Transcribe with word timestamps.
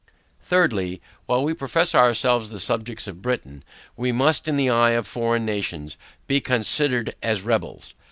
THIRDLY 0.41 0.99
While 1.27 1.43
we 1.43 1.53
profess 1.53 1.93
ourselves 1.93 2.49
the 2.49 2.59
subjects 2.59 3.07
of 3.07 3.21
Britain, 3.21 3.63
we 3.95 4.11
must, 4.11 4.47
in 4.47 4.57
the 4.57 4.67
eye 4.71 4.93
of 4.97 5.05
foreign 5.05 5.45
nations, 5.45 5.95
be 6.25 6.41
considered 6.41 7.13
as 7.21 7.43
rebels. 7.43 7.93